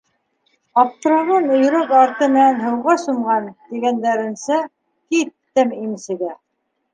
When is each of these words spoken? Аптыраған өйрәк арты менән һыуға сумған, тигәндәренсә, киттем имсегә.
Аптыраған 0.83 1.51
өйрәк 1.57 1.93
арты 1.97 2.29
менән 2.35 2.57
һыуға 2.69 2.95
сумған, 3.03 3.45
тигәндәренсә, 3.67 4.59
киттем 5.15 5.77
имсегә. 5.85 6.33